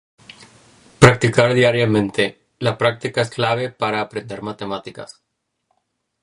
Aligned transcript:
Practicar 0.97 1.53
diariamente: 1.53 2.41
la 2.57 2.75
práctica 2.79 3.21
es 3.21 3.29
clave 3.29 3.69
para 3.71 4.01
aprender 4.01 4.41
matemáticas. 4.41 5.21